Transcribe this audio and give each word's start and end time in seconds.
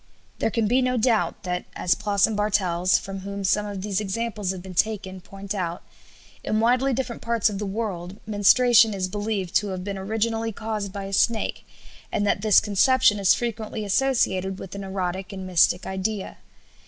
There 0.39 0.49
can 0.49 0.67
be 0.67 0.81
no 0.81 0.97
doubt 0.97 1.43
that 1.43 1.65
as 1.75 1.93
Ploss 1.93 2.25
and 2.25 2.35
Bartels, 2.35 2.97
from 2.97 3.19
whom 3.19 3.43
some 3.43 3.67
of 3.67 3.83
these 3.83 4.01
examples 4.01 4.49
have 4.49 4.63
been 4.63 4.73
taken, 4.73 5.21
point 5.21 5.53
out 5.53 5.83
in 6.43 6.59
widely 6.59 6.91
different 6.91 7.21
parts 7.21 7.51
of 7.51 7.59
the 7.59 7.67
world 7.67 8.19
menstruation 8.25 8.95
is 8.95 9.07
believed 9.07 9.53
to 9.57 9.67
have 9.67 9.83
been 9.83 9.99
originally 9.99 10.51
caused 10.51 10.91
by 10.91 11.03
a 11.03 11.13
snake, 11.13 11.67
and 12.11 12.25
that 12.25 12.41
this 12.41 12.59
conception 12.59 13.19
is 13.19 13.35
frequently 13.35 13.85
associated 13.85 14.57
with 14.57 14.73
an 14.73 14.83
erotic 14.83 15.31
and 15.31 15.45
mystic 15.45 15.85
idea. 15.85 16.37